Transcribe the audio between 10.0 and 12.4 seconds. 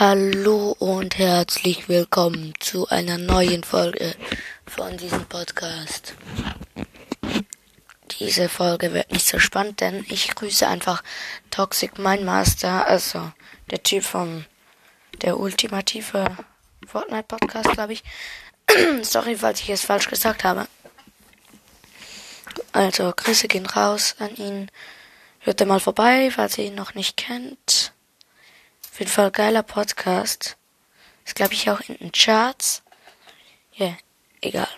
ich grüße einfach Toxic Mind